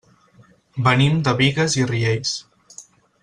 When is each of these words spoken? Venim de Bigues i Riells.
Venim 0.87 1.19
de 1.27 1.35
Bigues 1.43 1.77
i 1.81 1.85
Riells. 1.91 2.35